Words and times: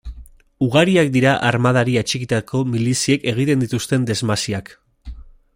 Ugariak 0.67 1.11
dira 1.17 1.33
armadari 1.49 1.99
atxikitako 2.01 2.63
miliziek 2.71 3.31
egiten 3.35 3.65
dituzten 3.67 4.09
desmasiak. 4.13 4.77